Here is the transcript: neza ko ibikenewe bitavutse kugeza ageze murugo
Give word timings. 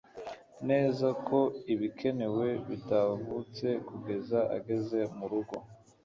neza 0.69 1.07
ko 1.27 1.39
ibikenewe 1.73 2.47
bitavutse 2.69 3.67
kugeza 3.87 4.39
ageze 4.57 4.99
murugo 5.17 5.55